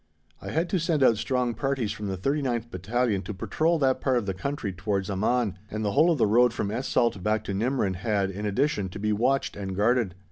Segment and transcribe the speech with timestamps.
[0.41, 4.17] I had to send out strong parties from the 39th Battalion to patrol that part
[4.17, 7.43] of the country towards Amman, and the whole of the road from Es Salt back
[7.43, 10.15] to Nimrin had, in addition, to be watched and guarded.